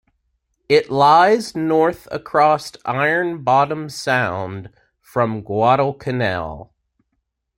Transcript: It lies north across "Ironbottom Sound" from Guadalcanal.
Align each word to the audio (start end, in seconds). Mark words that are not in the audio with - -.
It 0.67 0.89
lies 0.89 1.55
north 1.55 2.07
across 2.11 2.71
"Ironbottom 2.87 3.91
Sound" 3.91 4.71
from 4.99 5.43
Guadalcanal. 5.43 6.73